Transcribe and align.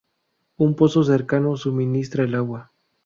Un 0.57 0.73
pozo 0.75 1.03
cercano 1.03 1.55
suministra 1.55 2.23
el 2.23 2.33
agua. 2.33 2.71